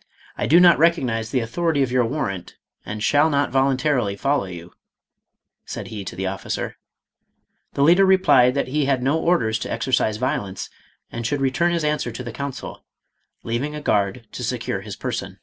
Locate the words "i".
0.38-0.46